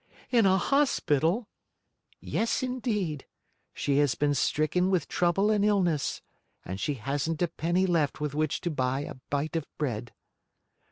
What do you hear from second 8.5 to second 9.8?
to buy a bite of